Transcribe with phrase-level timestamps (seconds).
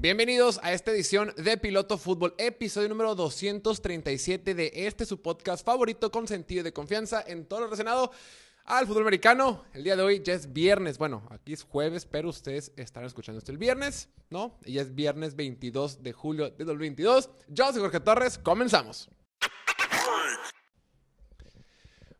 [0.00, 6.10] Bienvenidos a esta edición de Piloto Fútbol, episodio número 237 de este su podcast favorito
[6.10, 8.10] con sentido de confianza en todo lo relacionado
[8.64, 9.62] al fútbol americano.
[9.74, 13.40] El día de hoy ya es viernes, bueno, aquí es jueves, pero ustedes estarán escuchando
[13.40, 14.58] esto el viernes, ¿no?
[14.64, 17.28] Y ya es viernes 22 de julio de 2022.
[17.48, 19.10] Yo soy Jorge Torres, comenzamos.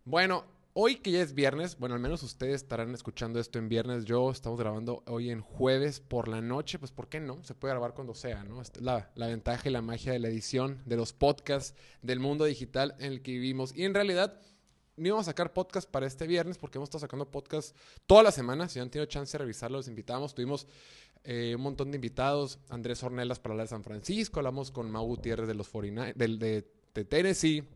[0.05, 0.45] Bueno,
[0.83, 4.07] hoy que ya es viernes, bueno, al menos ustedes estarán escuchando esto en viernes.
[4.07, 7.45] Yo estamos grabando hoy en jueves por la noche, pues ¿por qué no?
[7.45, 8.63] Se puede grabar cuando sea, ¿no?
[8.63, 12.19] Esta es la, la ventaja y la magia de la edición, de los podcasts, del
[12.19, 13.77] mundo digital en el que vivimos.
[13.77, 14.41] Y en realidad
[14.97, 18.33] no íbamos a sacar podcast para este viernes porque hemos estado sacando podcast toda la
[18.33, 18.67] semana.
[18.67, 20.35] Si han tenido chance de revisarlo, los invitamos.
[20.35, 20.67] Tuvimos
[21.25, 22.59] eh, un montón de invitados.
[22.71, 24.41] Andrés Ornelas para hablar de San Francisco.
[24.41, 27.69] Hablamos con Mau Gutiérrez de los 49, del, de, de Tennessee.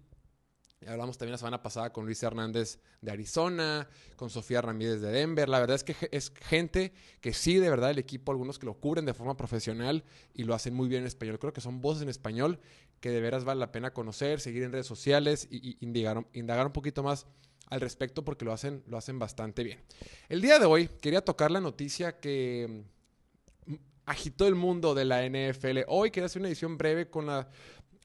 [0.88, 5.48] Hablamos también la semana pasada con Luis Hernández de Arizona, con Sofía Ramírez de Denver.
[5.48, 8.74] La verdad es que es gente que sí, de verdad, el equipo, algunos que lo
[8.74, 11.38] cubren de forma profesional y lo hacen muy bien en español.
[11.38, 12.58] Creo que son voces en español
[13.00, 16.72] que de veras vale la pena conocer, seguir en redes sociales y, y indagar, un
[16.72, 17.26] poquito más
[17.68, 19.80] al respecto porque lo hacen, lo hacen bastante bien.
[20.28, 22.84] El día de hoy quería tocar la noticia que
[23.66, 23.74] mm,
[24.06, 25.80] agitó el mundo de la NFL.
[25.88, 27.46] Hoy quería hacer una edición breve con las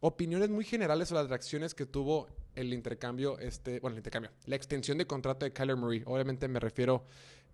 [0.01, 2.27] opiniones muy generales o las reacciones que tuvo
[2.59, 6.03] el intercambio, este, bueno, el intercambio, la extensión de contrato de Kyler Murray.
[6.05, 7.05] Obviamente me refiero,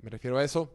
[0.01, 0.73] me refiero a eso.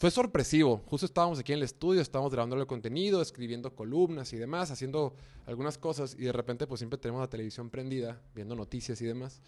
[0.00, 0.82] Fue sorpresivo.
[0.86, 5.14] Justo estábamos aquí en el estudio, estábamos grabando el contenido, escribiendo columnas y demás, haciendo
[5.46, 9.40] algunas cosas y de repente pues siempre tenemos la televisión prendida, viendo noticias y demás.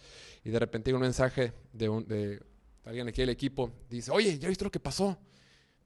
[0.44, 2.06] Y de repente hay un mensaje de, un,
[2.84, 5.18] alguien aquí del equipo, dice, oye, ¿ya viste lo que pasó?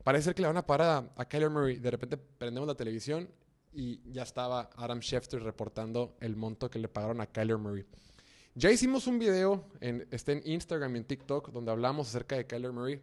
[0.02, 1.76] Parece que le van a parar a, a Kyler Murray.
[1.76, 3.30] De repente prendemos la televisión
[3.74, 7.84] y ya estaba Adam Schefter reportando el monto que le pagaron a Kyler Murray.
[8.54, 12.72] Ya hicimos un video, en, está Instagram y en TikTok, donde hablamos acerca de Kyler
[12.72, 13.02] Murray.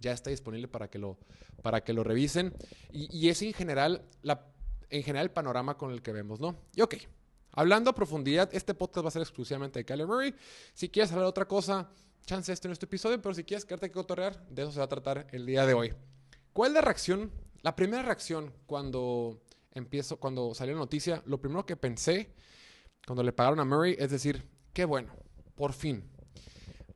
[0.00, 1.16] Ya está disponible para que lo,
[1.62, 2.52] para que lo revisen.
[2.90, 4.44] Y, y es en general, la,
[4.90, 6.56] en general el panorama con el que vemos, ¿no?
[6.74, 6.96] Y ok,
[7.52, 10.34] hablando a profundidad, este podcast va a ser exclusivamente de Kyler Murray.
[10.74, 11.88] Si quieres hablar de otra cosa,
[12.26, 14.86] chance este en este episodio, pero si quieres quedarte que cotorrear, de eso se va
[14.86, 15.94] a tratar el día de hoy.
[16.52, 17.30] ¿Cuál es la reacción?
[17.62, 19.40] La primera reacción cuando
[19.74, 22.34] empiezo, cuando salió la noticia, lo primero que pensé
[23.06, 25.12] cuando le pagaron a Murray es decir, qué bueno,
[25.54, 26.04] por fin.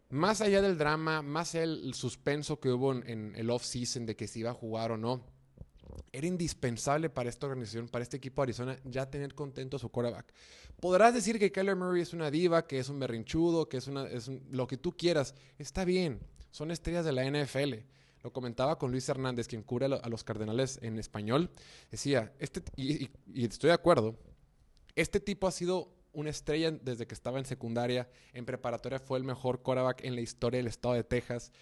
[0.09, 4.41] Más allá del drama, más del suspenso que hubo en, el off-season de que si
[4.41, 5.25] iba a jugar o no,
[6.13, 9.91] era indispensable para esta organización, para este equipo de Arizona, ya tener contento a su
[9.91, 10.33] quarterback.
[10.81, 14.07] Podrás decir que Kyler Murray es una diva, que es un berrinchudo, que es, una,
[14.07, 15.35] es lo que tú quieras.
[15.59, 16.21] Está bien,
[16.51, 17.75] son estrellas de la NFL.
[18.23, 21.51] Lo comentaba con Luis Hernández, quien cura a los Cardenales en español.
[21.91, 24.17] Decía, este, y, estoy de acuerdo,
[24.95, 28.09] este tipo ha sido una estrella desde que estaba en secundaria.
[28.33, 31.53] En preparatoria fue el mejor quarterback en la historia del estado de Texas.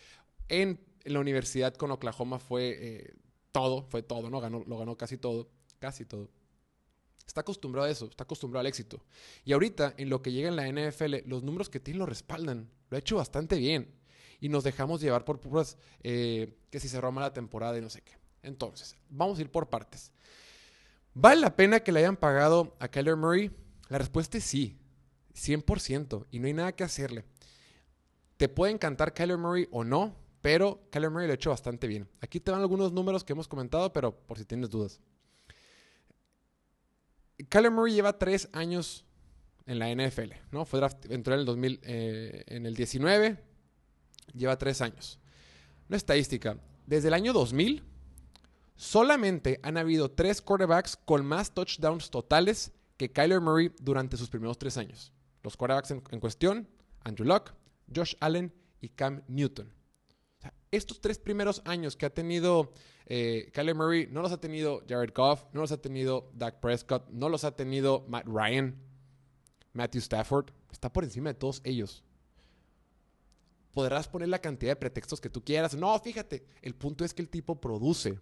[0.48, 3.14] En, en la universidad con Oklahoma fue eh,
[3.52, 4.40] todo, fue todo, ¿no?
[4.40, 5.48] Ganó, lo ganó casi todo,
[5.78, 6.30] casi todo.
[7.26, 9.02] Está acostumbrado a eso, está acostumbrado al éxito.
[9.44, 12.70] Y ahorita, en lo que llega en la NFL, los números que tiene lo respaldan.
[12.90, 13.92] Lo ha hecho bastante bien.
[14.44, 18.02] Y nos dejamos llevar por puras, eh, que si cerró la temporada y no sé
[18.02, 18.12] qué.
[18.42, 20.12] Entonces, vamos a ir por partes.
[21.14, 23.50] ¿Vale la pena que le hayan pagado a Kyler Murray?
[23.88, 24.76] La respuesta es sí,
[25.34, 27.24] 100%, y no hay nada que hacerle.
[28.36, 32.06] Te puede encantar Kyler Murray o no, pero Kyler Murray lo ha hecho bastante bien.
[32.20, 35.00] Aquí te van algunos números que hemos comentado, pero por si tienes dudas.
[37.48, 39.06] Kyler Murray lleva tres años
[39.64, 40.66] en la NFL, ¿no?
[40.66, 43.53] Fue draft, entró en el 2000, eh, en el 19,
[44.32, 45.18] lleva tres años.
[45.88, 47.82] Una estadística, desde el año 2000,
[48.76, 54.58] solamente han habido tres quarterbacks con más touchdowns totales que Kyler Murray durante sus primeros
[54.58, 55.12] tres años.
[55.42, 56.68] Los quarterbacks en, cuestión,
[57.02, 57.52] Andrew Luck,
[57.94, 59.68] Josh Allen y Cam Newton.
[60.38, 62.72] O sea, estos tres primeros años que ha tenido
[63.06, 67.10] eh, Kyler Murray, no los ha tenido Jared Goff, no los ha tenido Dak Prescott,
[67.10, 68.74] no los ha tenido Matt Ryan,
[69.72, 70.46] Matthew Stafford.
[70.72, 72.03] Está por encima de todos ellos.
[73.74, 75.74] Podrás poner la cantidad de pretextos que tú quieras.
[75.74, 78.20] No, fíjate, el punto es que el tipo produce.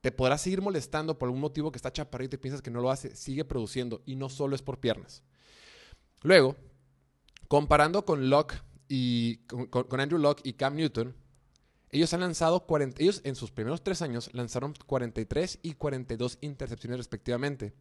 [0.00, 2.90] Te podrás seguir molestando por algún motivo que está chaparrito y piensas que no lo
[2.90, 3.14] hace.
[3.14, 5.22] Sigue produciendo y no solo es por piernas.
[6.22, 6.56] Luego,
[7.46, 11.14] comparando con Locke y con, Andrew Locke y Cam Newton,
[11.90, 16.98] ellos han lanzado 40, ellos en sus primeros tres años lanzaron 43 y 42 intercepciones
[16.98, 17.74] respectivamente,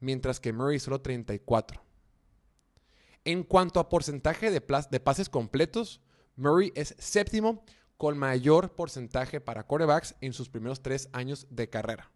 [0.00, 1.80] mientras que Murray solo 34.
[3.24, 4.60] En cuanto a porcentaje de
[5.00, 6.00] pases completos,
[6.38, 7.64] Murray es séptimo
[7.96, 12.10] con mayor porcentaje para quarterbacks en sus primeros tres años de carrera.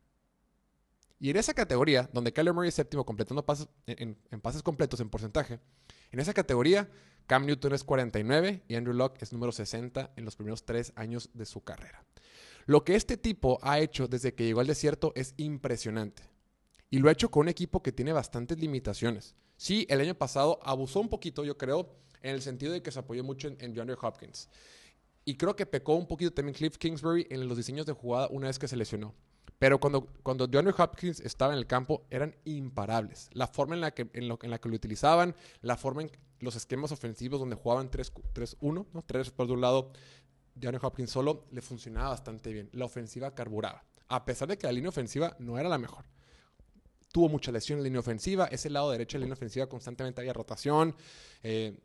[1.18, 5.00] Y en esa categoría, donde Kyler Murray es séptimo completando pases, en, en, pases completos
[5.00, 5.60] en porcentaje,
[6.10, 6.88] en esa categoría
[7.26, 11.30] Cam Newton es 49 y Andrew Locke es número 60 en los primeros tres años
[11.34, 12.04] de su carrera.
[12.66, 16.22] Lo que este tipo ha hecho desde que llegó al desierto es impresionante.
[16.90, 19.34] Y lo ha hecho con un equipo que tiene bastantes limitaciones.
[19.56, 22.98] Sí, el año pasado abusó un poquito, yo creo, en el sentido de que se
[22.98, 24.48] apoyó mucho en, en DeAndre Hopkins.
[25.24, 28.48] Y creo que pecó un poquito también Cliff Kingsbury en los diseños de jugada una
[28.48, 29.14] vez que se lesionó.
[29.58, 33.30] Pero cuando, cuando DeAndre Hopkins estaba en el campo, eran imparables.
[33.32, 36.10] La forma en la que, en lo, en la, que lo utilizaban, la forma en
[36.40, 39.02] los esquemas ofensivos donde jugaban 3-1, ¿no?
[39.06, 39.92] 3 por de un lado,
[40.56, 42.70] DeAndre Hopkins solo, le funcionaba bastante bien.
[42.72, 43.84] La ofensiva carburaba.
[44.08, 46.06] A pesar de que la línea ofensiva no era la mejor.
[47.12, 48.46] Tuvo mucha lesión en la línea ofensiva.
[48.46, 50.96] Ese lado derecho de la línea ofensiva constantemente había rotación.
[51.44, 51.78] Eh,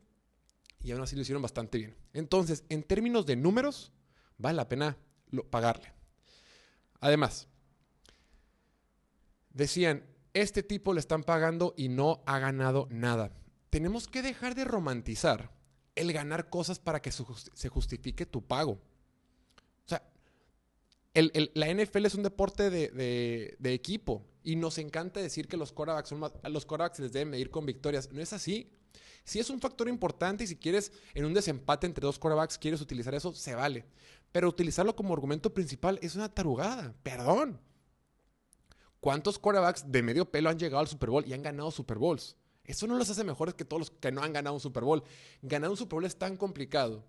[0.80, 1.96] y aún así lo hicieron bastante bien.
[2.12, 3.92] Entonces, en términos de números,
[4.36, 4.96] vale la pena
[5.50, 5.92] pagarle.
[7.00, 7.48] Además,
[9.50, 10.04] decían,
[10.34, 13.32] este tipo le están pagando y no ha ganado nada.
[13.70, 15.50] Tenemos que dejar de romantizar
[15.94, 18.72] el ganar cosas para que se justifique tu pago.
[19.84, 20.02] O sea,
[21.14, 26.20] la NFL es un deporte de, equipo y nos encanta decir que los quarterbacks, son
[26.20, 28.12] más, los quarterbacks les deben medir con victorias.
[28.12, 28.70] No es así.
[29.24, 32.80] Si es un factor importante y si quieres en un desempate entre dos quarterbacks, quieres
[32.80, 33.84] utilizar eso, se vale.
[34.32, 36.94] Pero utilizarlo como argumento principal es una tarugada.
[37.02, 37.60] Perdón.
[39.00, 42.36] ¿Cuántos quarterbacks de medio pelo han llegado al Super Bowl y han ganado Super Bowls?
[42.64, 45.02] Eso no los hace mejores que todos los que no han ganado un Super Bowl.
[45.40, 47.04] Ganar un Super Bowl es tan complicado.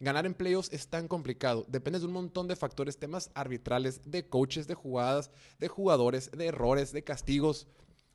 [0.00, 1.64] Ganar en playoffs es tan complicado.
[1.68, 6.46] Depende de un montón de factores, temas arbitrales, de coaches, de jugadas, de jugadores, de
[6.46, 7.66] errores, de castigos.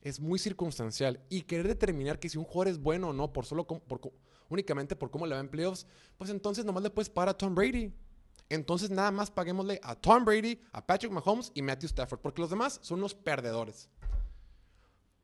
[0.01, 1.19] Es muy circunstancial.
[1.29, 4.01] Y querer determinar que si un jugador es bueno o no, por solo por,
[4.49, 5.85] únicamente por cómo le va en playoffs,
[6.17, 7.93] pues entonces nomás le puedes pagar a Tom Brady.
[8.49, 12.49] Entonces nada más paguémosle a Tom Brady, a Patrick Mahomes y Matthew Stafford, porque los
[12.49, 13.89] demás son unos perdedores.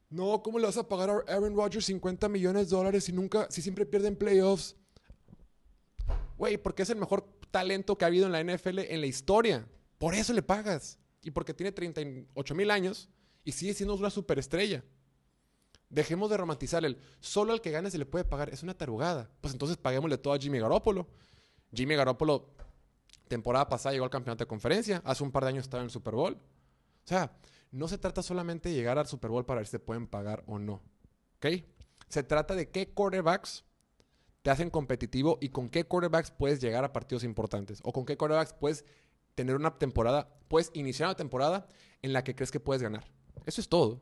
[0.09, 3.47] No, ¿cómo le vas a pagar a Aaron Rodgers 50 millones de dólares si nunca,
[3.49, 4.77] si siempre pierden playoffs?
[6.37, 9.67] Güey, porque es el mejor talento que ha habido en la NFL en la historia.
[9.97, 10.97] Por eso le pagas.
[11.21, 13.09] Y porque tiene 38 mil años
[13.47, 14.83] y sigue siendo una superestrella.
[15.87, 18.49] Dejemos de romantizar el solo al que gane se le puede pagar.
[18.49, 19.31] Es una tarugada.
[19.39, 21.07] Pues entonces paguémosle todo a Jimmy Garoppolo.
[21.73, 22.53] Jimmy Garoppolo,
[23.29, 25.01] temporada pasada llegó al campeonato de conferencia.
[25.05, 26.33] Hace un par de años estaba en el Super Bowl.
[26.33, 27.37] O sea,
[27.71, 30.43] no se trata solamente de llegar al Super Bowl para ver si se pueden pagar
[30.45, 30.83] o no.
[32.09, 33.63] Se trata de qué quarterbacks
[34.41, 37.79] te hacen competitivo y con qué quarterbacks puedes llegar a partidos importantes.
[37.83, 38.83] O con qué quarterbacks puedes
[39.35, 41.65] tener una temporada, puedes iniciar una temporada
[42.01, 43.05] en la que crees que puedes ganar.
[43.47, 44.01] Eso es todo.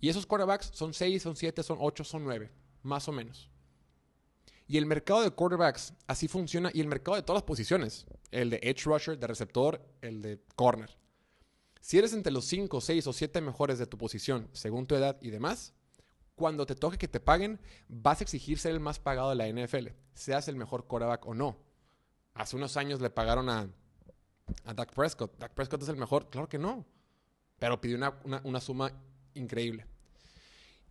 [0.00, 2.50] Y esos quarterbacks son 6, son 7, son 8, son 9,
[2.82, 3.48] más o menos.
[4.66, 8.04] Y el mercado de quarterbacks así funciona y el mercado de todas las posiciones.
[8.32, 10.98] El de edge rusher, de receptor, el de corner.
[11.80, 15.18] Si eres entre los 5, 6 o 7 mejores de tu posición, según tu edad
[15.20, 15.72] y demás,
[16.34, 19.48] cuando te toque que te paguen, vas a exigir ser el más pagado de la
[19.48, 21.56] NFL, seas el mejor quarterback o no.
[22.32, 23.70] Hace unos años le pagaron a,
[24.64, 25.38] a Dak Prescott.
[25.38, 26.28] ¿Dak Prescott es el mejor?
[26.28, 26.84] Claro que no.
[27.64, 28.92] Pero pidió una, una, suma
[29.32, 29.86] increíble.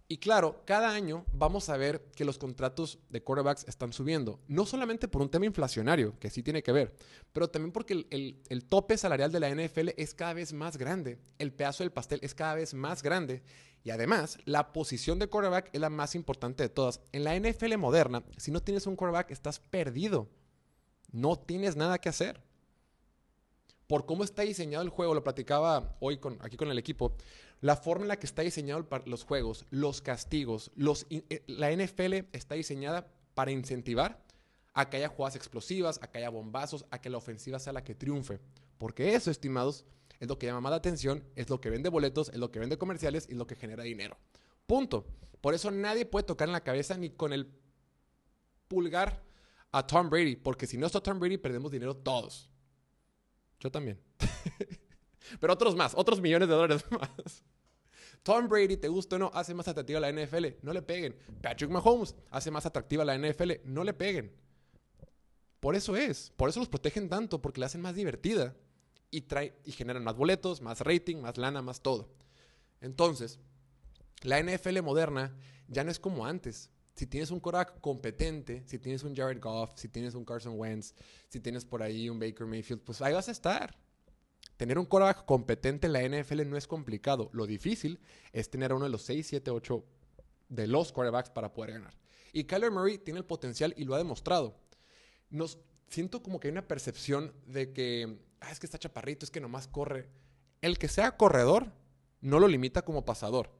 [0.07, 4.39] Y claro, cada año vamos a ver que los contratos de quarterbacks están subiendo.
[4.47, 6.95] No solamente por un tema inflacionario, que sí tiene que ver,
[7.31, 10.77] pero también porque el, el, el, tope salarial de la NFL es cada vez más
[10.77, 11.19] grande.
[11.37, 13.43] El pedazo del pastel es cada vez más grande.
[13.83, 17.01] Y además, la posición de quarterback es la más importante de todas.
[17.11, 20.27] En la NFL moderna, si no tienes un quarterback, estás perdido.
[21.11, 22.41] No tienes nada que hacer
[23.93, 27.13] por cómo está diseñado el juego, lo platicaba hoy con, aquí con el equipo,
[27.61, 30.71] la forma en la que está diseñado los juegos, los castigos,
[31.11, 34.19] eh, la NFL está diseñada para incentivar
[34.73, 37.83] a que haya jugadas explosivas, a que haya bombazos, a que la ofensiva sea la
[37.83, 38.39] que triunfe.
[38.79, 39.85] Porque eso, estimados,
[40.19, 42.57] es lo que llama más la atención, es lo que vende boletos, es lo que
[42.57, 44.17] vende comerciales y es lo que genera dinero.
[44.65, 45.05] Punto.
[45.39, 47.47] Por eso nadie puede tocar en la cabeza ni con el
[48.67, 49.21] pulgar
[49.71, 52.49] a Tom Brady, porque si no está Tom Brady perdemos dinero todos.
[53.63, 53.97] Yo también.
[55.39, 57.43] Pero otros más, otros millones de dólares más.
[58.21, 60.47] Tom Brady, te gusta o no, hace más atractiva la NFL.
[60.61, 61.15] No le peguen.
[61.41, 63.51] Patrick Mahomes hace más atractiva la NFL.
[63.63, 64.33] No le peguen.
[65.61, 66.31] Por eso es.
[66.35, 68.53] Por eso los protegen tanto, porque la hacen más divertida.
[69.11, 72.09] Y, trae, y generan más boletos, más rating, más lana, más todo.
[72.81, 73.39] Entonces,
[74.23, 76.69] la NFL moderna ya no es como antes.
[76.93, 80.93] Si tienes un quarterback competente, si tienes un Jared Goff, si tienes un Carson Wentz,
[81.27, 83.75] si tienes por ahí un Baker Mayfield, pues ahí vas a estar.
[84.57, 87.29] Tener un quarterback competente en la NFL no es complicado.
[87.33, 87.99] Lo difícil
[88.31, 89.83] es tener uno de los 6, 7, 8
[90.49, 91.97] de los quarterbacks para poder ganar.
[92.31, 94.59] Y Kyler Murray tiene el potencial y lo ha demostrado.
[95.29, 99.31] Nos siento como que hay una percepción de que ah, es que está chaparrito, es
[99.31, 100.09] que nomás corre.
[100.61, 101.71] El que sea corredor
[102.21, 103.51] no lo limita como pasador.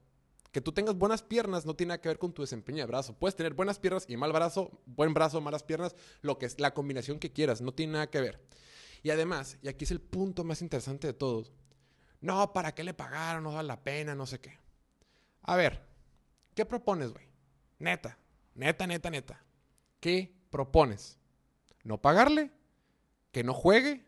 [0.53, 3.17] Que tú tengas buenas piernas no tiene nada que ver con tu desempeño de brazo.
[3.17, 6.75] Puedes tener buenas piernas y mal brazo, buen brazo, malas piernas, lo que es la
[6.75, 8.39] combinación que quieras, no tiene nada que ver.
[9.01, 11.51] Y además, y aquí es el punto más interesante de todos,
[12.21, 13.43] no, ¿para qué le pagaron?
[13.43, 14.57] No vale la pena, no sé qué.
[15.41, 15.81] A ver,
[16.53, 17.25] ¿qué propones, güey?
[17.79, 18.19] Neta,
[18.53, 19.43] neta, neta, neta.
[19.99, 21.17] ¿Qué propones?
[21.83, 22.51] ¿No pagarle?
[23.31, 24.05] ¿Que no juegue?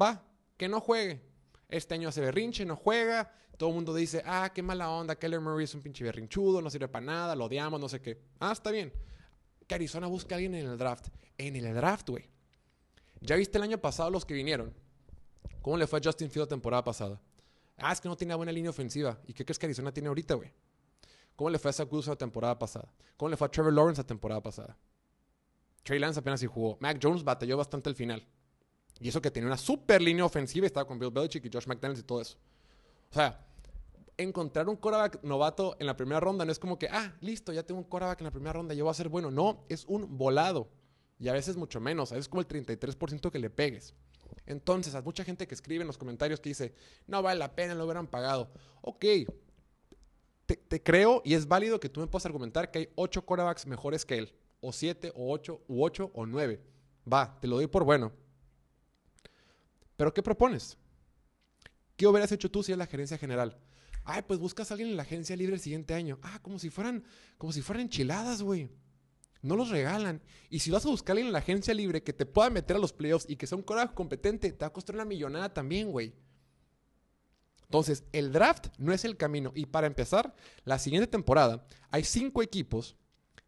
[0.00, 0.24] Va,
[0.56, 1.20] que no juegue.
[1.68, 3.30] Este año hace berrinche, no juega.
[3.58, 6.70] Todo el mundo dice, ah, qué mala onda, Keller Murray es un pinche berrinchudo, no
[6.70, 8.22] sirve para nada, lo odiamos, no sé qué.
[8.38, 8.92] Ah, está bien.
[9.66, 11.08] Que Arizona busque a alguien en el draft.
[11.36, 12.30] En el draft, güey.
[13.20, 14.72] ¿Ya viste el año pasado los que vinieron?
[15.60, 17.20] ¿Cómo le fue a Justin Field la temporada pasada?
[17.76, 19.18] Ah, es que no tenía buena línea ofensiva.
[19.26, 20.52] ¿Y qué crees que Arizona tiene ahorita, güey?
[21.34, 22.92] ¿Cómo le fue a Zach la temporada pasada?
[23.16, 24.76] ¿Cómo le fue a Trevor Lawrence la temporada pasada?
[25.82, 26.76] Trey Lance apenas sí jugó.
[26.80, 28.26] Mac Jones batalló bastante al final.
[29.00, 31.66] Y eso que tenía una super línea ofensiva y estaba con Bill Belichick y Josh
[31.66, 32.36] McDaniels y todo eso.
[33.10, 33.47] O sea,
[34.18, 37.62] encontrar un quarterback novato en la primera ronda no es como que, ah, listo, ya
[37.62, 39.30] tengo un quarterback en la primera ronda, yo voy a ser bueno.
[39.30, 40.68] No, es un volado.
[41.18, 42.12] Y a veces mucho menos.
[42.12, 43.94] Es como el 33% que le pegues.
[44.46, 46.74] Entonces, hay mucha gente que escribe en los comentarios que dice,
[47.06, 48.50] no vale la pena, lo hubieran pagado.
[48.82, 49.04] Ok,
[50.46, 54.04] te, creo y es válido que tú me puedas argumentar que hay ocho quarterbacks mejores
[54.04, 54.34] que él.
[54.60, 56.60] O siete, o ocho, u ocho, o nueve.
[57.10, 58.12] Va, te lo doy por bueno.
[59.96, 60.78] Pero ¿qué propones?
[61.96, 63.58] ¿Qué hubieras hecho tú si es la gerencia general?
[64.04, 66.18] Ay, pues buscas a alguien en la agencia libre el siguiente año.
[66.22, 67.04] Ah, como si fueran,
[67.36, 68.70] como si fueran enchiladas, güey.
[69.42, 70.20] No los regalan.
[70.50, 72.76] Y si vas a buscar a alguien en la agencia libre que te pueda meter
[72.76, 75.52] a los playoffs y que sea un coraje competente, te va a costar una millonada
[75.52, 76.14] también, güey.
[77.62, 79.52] Entonces, el draft no es el camino.
[79.54, 82.96] Y para empezar, la siguiente temporada hay cinco equipos,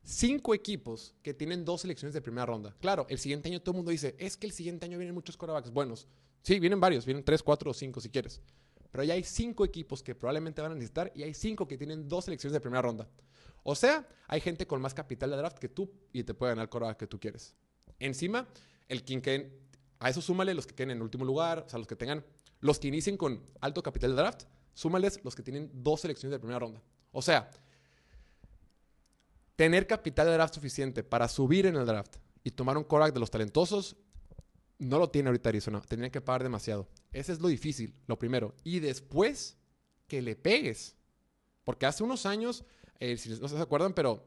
[0.02, 2.76] cinco equipos que tienen dos selecciones de primera ronda.
[2.80, 5.38] Claro, el siguiente año todo el mundo dice, es que el siguiente año vienen muchos
[5.38, 6.06] corebacks buenos.
[6.42, 8.40] Sí, vienen varios, vienen tres, cuatro o cinco si quieres.
[8.90, 12.08] Pero ya hay cinco equipos que probablemente van a necesitar y hay cinco que tienen
[12.08, 13.08] dos selecciones de primera ronda.
[13.62, 16.64] O sea, hay gente con más capital de draft que tú y te puede ganar
[16.64, 17.54] el coreback que tú quieres.
[17.98, 18.48] Encima,
[18.88, 19.52] el quien queden,
[19.98, 22.24] a eso súmale los que queden en último lugar, o sea, los que tengan
[22.60, 24.42] los que inicien con alto capital de draft,
[24.74, 26.82] súmales los que tienen dos selecciones de primera ronda.
[27.12, 27.50] O sea,
[29.56, 33.20] tener capital de draft suficiente para subir en el draft y tomar un quarterback de
[33.20, 33.96] los talentosos,
[34.80, 35.80] no lo tiene ahorita Arizona.
[35.82, 36.88] Tendrían que pagar demasiado.
[37.12, 38.54] Ese es lo difícil, lo primero.
[38.64, 39.58] Y después,
[40.08, 40.96] que le pegues.
[41.64, 42.64] Porque hace unos años,
[42.98, 44.24] eh, si no se acuerdan, pero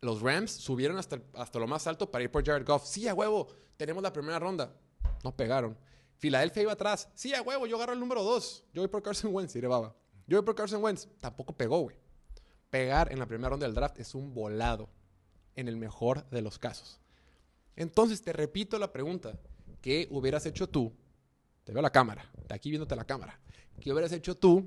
[0.00, 2.86] los Rams subieron hasta, hasta lo más alto para ir por Jared Goff.
[2.86, 4.74] Sí, a huevo, tenemos la primera ronda.
[5.22, 5.76] No pegaron.
[6.16, 7.08] Filadelfia iba atrás.
[7.14, 8.64] Sí, a huevo, yo agarro el número 2.
[8.72, 9.94] Yo voy por Carson Wentz, diré baba.
[10.26, 11.08] Yo voy por Carson Wentz.
[11.20, 11.96] Tampoco pegó, güey.
[12.70, 14.88] Pegar en la primera ronda del draft es un volado.
[15.54, 17.00] En el mejor de los casos.
[17.76, 19.38] Entonces, te repito la pregunta.
[19.80, 20.92] ¿Qué hubieras hecho tú?
[21.64, 22.30] Te veo la cámara.
[22.48, 23.38] De aquí viéndote la cámara.
[23.80, 24.66] ¿Qué hubieras hecho tú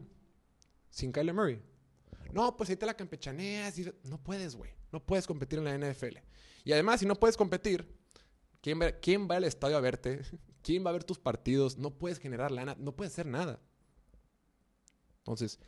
[0.89, 1.61] sin Kyler Murray?
[2.31, 3.77] No, pues ahí te la campechaneas.
[3.77, 3.91] Y...
[4.03, 4.71] No puedes, güey.
[4.91, 6.17] No puedes competir en la NFL.
[6.63, 7.87] Y además, si no puedes competir,
[8.61, 10.21] ¿quién va, ¿quién va al estadio a verte?
[10.63, 11.77] ¿Quién va a ver tus partidos?
[11.77, 13.59] No puedes generar lana, no puedes hacer nada.
[15.19, 15.59] Entonces,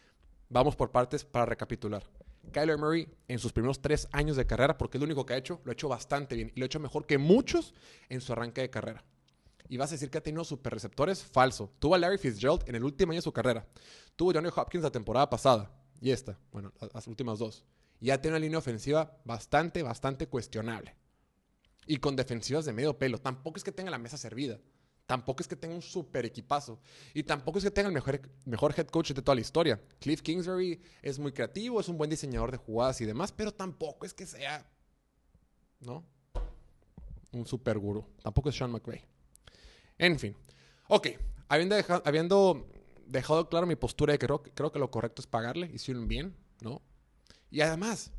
[0.49, 2.03] vamos por partes para recapitular.
[2.51, 5.37] Kyler Murray en sus primeros tres años de carrera, porque es lo único que ha
[5.37, 7.73] hecho, lo ha hecho bastante bien y lo ha hecho mejor que muchos
[8.09, 9.03] en su arranque de carrera.
[9.67, 11.72] Y vas a decir que ha tenido super receptores, falso.
[11.79, 13.67] Tuvo a Larry Fitzgerald en el último año de su carrera.
[14.15, 17.65] Tuvo a Johnny Hopkins la temporada pasada y esta, bueno, las últimas dos.
[18.00, 20.95] Y ha tenido una línea ofensiva bastante, bastante cuestionable.
[21.88, 23.19] Y con defensivas de medio pelo.
[23.19, 24.60] Tampoco es que tenga la mesa servida.
[25.05, 26.79] Tampoco es que tenga un super equipazo.
[27.13, 29.81] Y tampoco es que tenga el mejor, mejor head coach de toda la historia.
[30.00, 34.05] Cliff Kingsbury es muy creativo, es un buen diseñador de jugadas y demás, pero tampoco
[34.05, 34.67] es que sea,
[35.79, 36.03] ¿no?
[37.31, 38.05] Un super gurú.
[38.24, 39.14] Tampoco es Sean McVay.
[39.97, 40.35] En fin.
[40.87, 41.09] Ok,
[41.47, 41.75] habiendo
[43.07, 46.35] dejado, claro mi postura de que creo, creo que lo correcto es pagarle, hicieron bien,
[46.61, 46.81] ¿no?
[47.49, 48.11] Y además,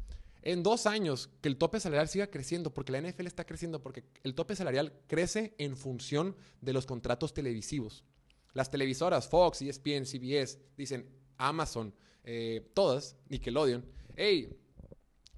[0.43, 4.05] en dos años que el tope salarial siga creciendo, porque la NFL está creciendo, porque
[4.23, 8.05] el tope salarial crece en función de los contratos televisivos.
[8.53, 11.93] Las televisoras, Fox, ESPN, CBS, dicen Amazon,
[12.25, 13.85] eh, todas, Nickelodeon,
[14.17, 14.57] hey,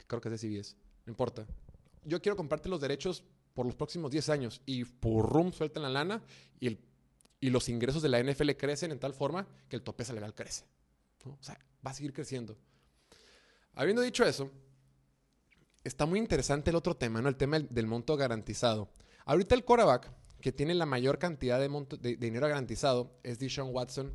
[0.07, 0.77] creo que es de CBS,
[1.07, 1.47] no importa.
[2.05, 3.25] Yo quiero comprarte los derechos
[3.59, 6.23] por los próximos 10 años y rum sueltan la lana
[6.61, 6.79] y, el,
[7.41, 10.65] y los ingresos de la NFL crecen en tal forma que el tope salarial crece.
[11.25, 12.57] O sea, va a seguir creciendo.
[13.75, 14.49] Habiendo dicho eso,
[15.83, 17.29] está muy interesante el otro tema, ¿no?
[17.29, 18.93] El tema del, monto garantizado.
[19.25, 20.09] Ahorita el quarterback
[20.41, 24.13] que tiene la mayor cantidad de, dinero garantizado es Deshaun Watson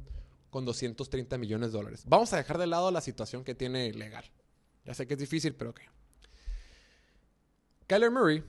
[0.51, 2.03] con 230 millones de dólares.
[2.07, 4.23] Vamos a dejar de lado la situación que tiene legal.
[4.85, 5.81] Ya sé que es difícil, pero ok.
[7.87, 8.41] Kyler Murray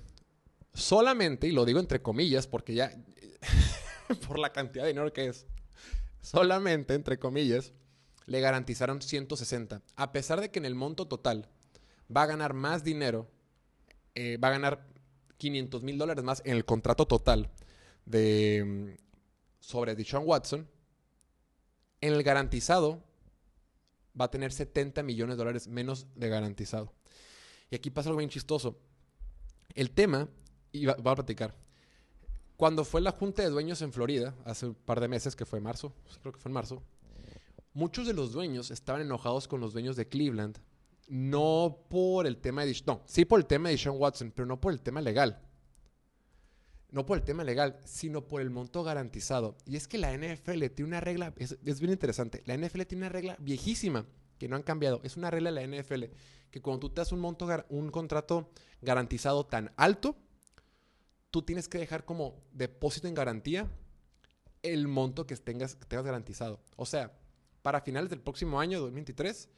[0.74, 2.92] solamente, y lo digo entre comillas porque ya,
[4.26, 5.46] por la cantidad de dinero que es,
[6.20, 7.72] solamente, entre comillas,
[8.26, 9.82] le garantizaron 160.
[9.96, 11.48] A pesar de que en el monto total
[12.14, 13.30] va a ganar más dinero,
[14.14, 14.86] eh, va a ganar
[15.38, 17.50] 500 mil dólares más en el contrato total
[18.06, 19.02] de, mm,
[19.60, 20.68] sobre Deshaun Watson,
[22.00, 23.02] en el garantizado
[24.18, 26.92] va a tener 70 millones de dólares menos de garantizado.
[27.70, 28.78] Y aquí pasa algo bien chistoso.
[29.74, 30.28] El tema,
[30.74, 31.54] y va, a platicar,
[32.56, 35.60] cuando fue la junta de dueños en Florida, hace un par de meses, que fue
[35.60, 36.82] marzo, creo que fue en marzo,
[37.72, 40.58] muchos de los dueños estaban enojados con los dueños de Cleveland,
[41.06, 42.76] no por el tema de...
[42.86, 45.40] No, sí por el tema de Sean Watson, pero no por el tema legal.
[46.90, 49.56] No por el tema legal, sino por el monto garantizado.
[49.66, 53.02] Y es que la NFL tiene una regla, es, es bien interesante, la NFL tiene
[53.02, 54.06] una regla viejísima
[54.38, 55.00] que no han cambiado.
[55.04, 56.04] Es una regla de la NFL
[56.50, 58.50] que cuando tú te das un monto, un contrato
[58.80, 60.16] garantizado tan alto,
[61.34, 63.68] tú tienes que dejar como depósito en garantía
[64.62, 66.60] el monto que tengas, tengas garantizado.
[66.76, 67.12] O sea,
[67.60, 69.48] para finales del próximo año, 2023,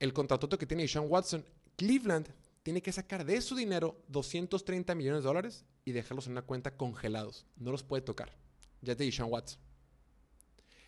[0.00, 1.44] el contrato que tiene Sean Watson,
[1.76, 2.34] Cleveland
[2.64, 6.76] tiene que sacar de su dinero 230 millones de dólares y dejarlos en una cuenta
[6.76, 7.46] congelados.
[7.54, 8.36] No los puede tocar.
[8.80, 9.60] Ya te Sean Watson.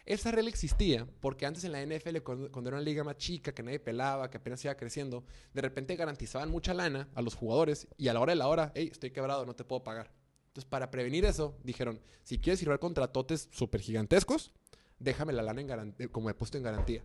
[0.06, 3.62] Esa regla existía porque antes en la NFL, cuando, era una liga más chica, que
[3.62, 8.08] nadie pelaba, que apenas iba creciendo, de repente garantizaban mucha lana a los jugadores y
[8.08, 10.12] a la hora de la hora, hey, estoy quebrado, no te puedo pagar.
[10.48, 14.52] Entonces, para prevenir eso, dijeron, si quieres firmar contratotes súper gigantescos,
[14.98, 17.02] déjame la lana en como he puesto en garantía.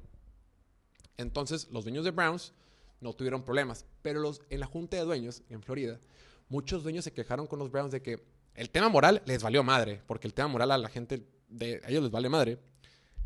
[1.18, 2.54] Entonces, los dueños de Browns
[3.00, 6.02] no tuvieron problemas, pero los, en la junta de dueños en Florida,
[6.50, 8.22] muchos dueños se quejaron con los Browns de que
[8.56, 11.90] el tema moral les valió madre, porque el tema moral a la gente, de, a
[11.90, 12.60] ellos les vale madre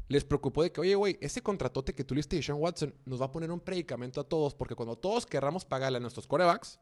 [0.07, 3.25] les preocupó de que, oye, güey, ese contratote que tú de Sean Watson nos va
[3.25, 6.79] a poner un predicamento a todos, porque cuando todos querramos pagarle a nuestros corebacks,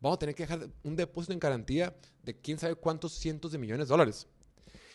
[0.00, 3.58] vamos a tener que dejar un depósito en garantía de quién sabe cuántos cientos de
[3.58, 4.26] millones de dólares.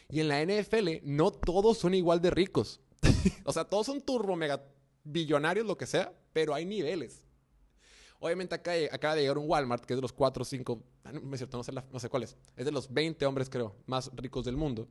[0.09, 2.79] Y en la NFL, no todos son igual de ricos.
[3.45, 4.63] o sea, todos son turbo mega
[5.03, 7.25] billonarios, lo que sea, pero hay niveles.
[8.19, 11.33] Obviamente acá acaba de llegar un Walmart, que es de los 4 o 5, no,
[11.33, 14.55] es cierto, no sé, cuál es, es de los 20 hombres, creo, más ricos del
[14.55, 14.87] mundo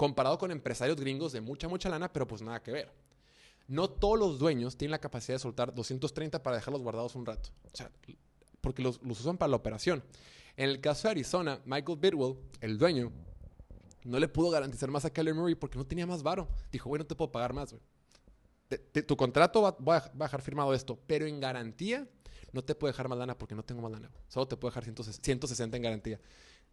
[0.00, 2.90] comparado con empresarios gringos de mucha, mucha lana, pero pues nada que ver.
[3.68, 7.50] No todos los dueños tienen la capacidad de soltar 230 para dejarlos guardados un rato.
[7.70, 7.90] O sea,
[8.62, 10.02] porque los, usan para la operación.
[10.56, 13.12] En el caso de Arizona, Michael Bidwell, el dueño,
[14.04, 16.48] no le pudo garantizar más a Keller Murray porque no tenía más varo.
[16.72, 17.82] Dijo, güey, no te puedo pagar más, güey.
[19.06, 22.08] tu contrato va, va, a dejar firmado esto, pero en garantía
[22.52, 24.10] no te puedo dejar más lana porque no tengo más lana.
[24.28, 26.20] Solo te puedo dejar 160 en garantía.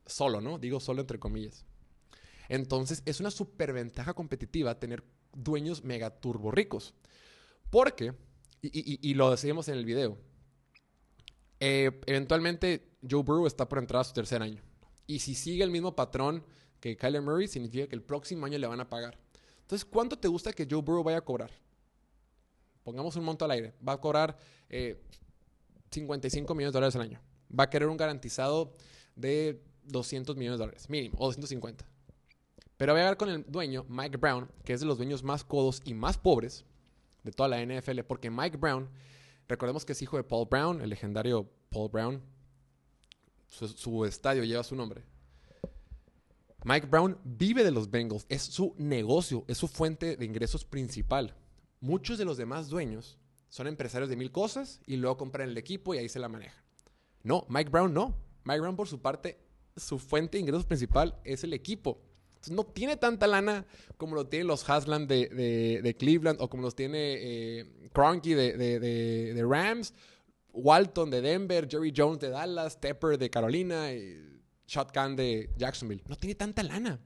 [0.06, 0.58] Solo, ¿no?
[0.58, 1.65] Digo solo entre comillas.
[2.49, 6.93] Entonces es una superventaja competitiva tener dueños mega turbo ricos.
[7.69, 8.13] Porque,
[8.62, 10.17] y, lo decíamos en el video,
[11.60, 14.62] eh, eventualmente Joe Burrow está por entrar a su tercer año.
[15.05, 16.43] Y si sigue el mismo patrón
[16.79, 19.17] que Kyler Murray, significa que el próximo año le van a pagar.
[19.62, 21.51] Entonces, ¿cuánto te gusta que Joe Burrow vaya a cobrar?
[22.83, 23.73] Pongamos un monto al aire.
[23.86, 24.38] Va a cobrar
[25.91, 27.21] 55 eh, millones de dólares al año.
[27.57, 28.73] Va a querer un garantizado
[29.15, 31.86] de 200 millones de dólares, mínimo, o 250.
[32.77, 35.43] Pero voy a ver con el dueño, Mike Brown, que es de los dueños más
[35.43, 36.63] codos y más pobres
[37.23, 38.87] de toda la NFL, porque Mike Brown,
[39.47, 42.21] recordemos que es hijo de Paul Brown, el legendario Paul Brown,
[43.47, 45.03] su, estadio lleva su nombre.
[46.63, 51.35] Mike Brown vive de los Bengals, es su negocio, es su fuente de ingresos principal.
[51.79, 53.17] Muchos de los demás dueños
[53.49, 56.63] son empresarios de mil cosas y luego compran el equipo y ahí se la manejan.
[57.23, 58.15] No, Mike Brown no.
[58.43, 59.39] Mike Brown por su parte,
[59.75, 62.01] su fuente de ingresos principal es el equipo
[62.50, 63.65] no tiene tanta lana
[63.97, 69.93] como lo tienen los Haslam de, Cleveland o como los tiene eh, Cronky de, Rams,
[70.54, 76.04] Walton de Denver, Jerry Jones de Dallas, Tepper de Carolina, y Shotgun de Jacksonville.
[76.08, 77.00] No tiene tanta lana.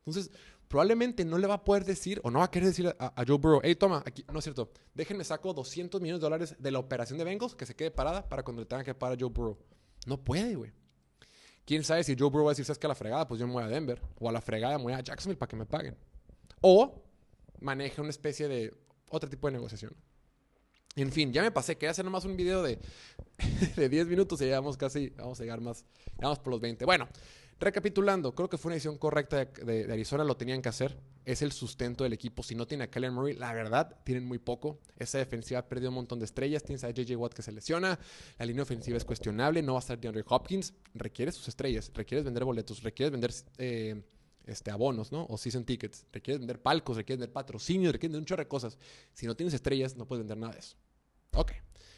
[0.00, 0.30] Entonces,
[0.68, 3.38] probablemente no le va a poder decir o no va a querer decir a, Joe
[3.38, 6.78] Burrow, hey, toma, aquí, no es cierto, déjenme saco 200 millones de dólares de la
[6.78, 9.30] operación de Bengals que se quede parada para cuando le tengan que pagar a Joe
[9.30, 9.58] Burrow.
[10.06, 10.72] No puede, güey.
[11.70, 13.28] ¿Quién sabe si Joe Burrow va a decir, ¿sabes que a la fregada?
[13.28, 14.02] Pues yo me voy a Denver.
[14.18, 15.96] O a la fregada me voy a Jacksonville para que me paguen.
[16.62, 17.00] O
[17.60, 18.74] maneje una especie de
[19.08, 19.94] otro tipo de negociación.
[20.96, 21.76] En fin, ya me pasé.
[21.76, 22.80] Quería hacer nomás un video de,
[23.76, 25.84] de 10 minutos y ya vamos casi, vamos a llegar más,
[26.18, 26.84] vamos por los 20.
[26.86, 27.06] Bueno,
[27.60, 30.98] Recapitulando, creo que fue una decisión correcta de, Arizona, lo tenían que hacer.
[31.26, 32.42] Es el sustento del equipo.
[32.42, 34.78] Si no tiene a Kyler Murray, la verdad, tienen muy poco.
[34.96, 36.62] Esa defensiva ha perdido un montón de estrellas.
[36.62, 37.98] Tienes a JJ Watt que se lesiona.
[38.38, 39.60] La línea ofensiva es cuestionable.
[39.60, 40.72] No va a estar DeAndre Hopkins.
[40.94, 41.90] Requiere sus estrellas.
[41.92, 42.82] Requieres vender boletos.
[42.82, 44.02] Requieres vender eh,
[44.46, 45.26] este, abonos, ¿no?
[45.28, 46.06] O season tickets.
[46.10, 46.96] Requieres vender palcos.
[46.96, 47.92] Requieres vender patrocinios.
[47.92, 48.78] Requieres vender un chorro de cosas.
[49.12, 50.76] Si no tienes estrellas, no puedes vender nada de eso.
[51.34, 51.52] Ok.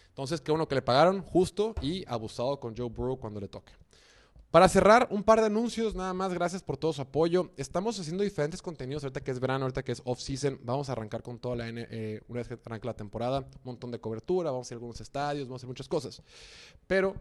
[0.08, 3.72] Entonces, qué bueno que le pagaron justo y abusado con Joe Burrow cuando le toque.
[4.52, 7.52] Para cerrar, un par de anuncios, nada más, gracias por todo su apoyo.
[7.56, 10.60] Estamos haciendo diferentes contenidos ahorita que es verano, ahorita que es off-season.
[10.62, 13.60] Vamos a arrancar con toda la N, eh, una vez que arranque la temporada, un
[13.64, 16.22] montón de cobertura, vamos a ir a algunos estadios, vamos a hacer muchas cosas.
[16.86, 17.14] Pero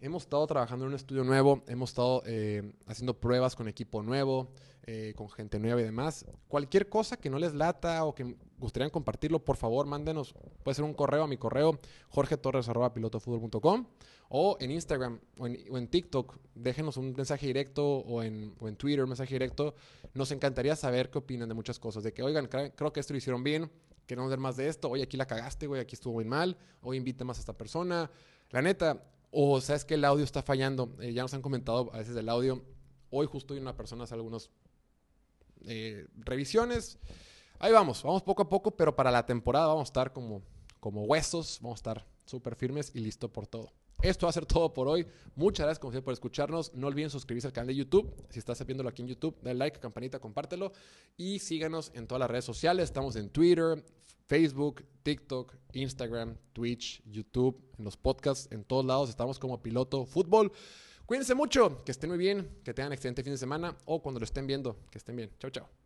[0.00, 4.48] hemos estado trabajando en un estudio nuevo, hemos estado eh, haciendo pruebas con equipo nuevo,
[4.84, 6.24] eh, con gente nueva y demás.
[6.48, 10.34] Cualquier cosa que no les lata o que gustarían compartirlo, por favor, mándenos.
[10.62, 13.86] Puede ser un correo a mi correo, jorgetorres.pilotofutbol.com
[14.30, 16.38] o en Instagram o en, TikTok.
[16.54, 19.74] Déjenos un mensaje directo o en, o en Twitter un mensaje directo.
[20.14, 22.02] Nos encantaría saber qué opinan de muchas cosas.
[22.02, 23.70] De que, oigan, creo que esto lo hicieron bien,
[24.06, 24.88] queremos ver más de esto.
[24.88, 26.56] Oye, aquí la cagaste, güey, aquí estuvo muy mal.
[26.82, 28.10] Hoy invita más a esta persona.
[28.50, 30.96] La neta, o sabes que el audio está fallando.
[31.00, 32.62] Eh, ya nos han comentado a veces del audio.
[33.10, 34.50] Hoy justo hay una persona hace algunas
[35.66, 36.98] eh, revisiones.
[37.58, 40.42] Ahí vamos, vamos poco a poco, pero para la temporada vamos a estar como,
[40.80, 43.72] como huesos, vamos a estar súper firmes y listo por todo.
[44.02, 45.06] Esto va a ser todo por hoy.
[45.34, 46.74] Muchas gracias como siempre por escucharnos.
[46.74, 48.10] No olviden suscribirse al canal de YouTube.
[48.30, 50.72] Si estás viéndolo aquí en YouTube, dale like, campanita, compártelo.
[51.18, 52.84] Y síganos en todas las redes sociales.
[52.84, 53.84] Estamos en Twitter,
[54.26, 59.10] Facebook, TikTok, Instagram, Twitch, YouTube, en los podcasts, en todos lados.
[59.10, 60.50] Estamos como Piloto Fútbol.
[61.04, 64.24] Cuídense mucho, que estén muy bien, que tengan excelente fin de semana o cuando lo
[64.24, 65.30] estén viendo, que estén bien.
[65.38, 65.79] Chao, chao.